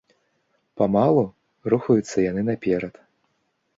[0.81, 1.21] Памалу
[1.73, 2.93] рухаюцца яны наперад.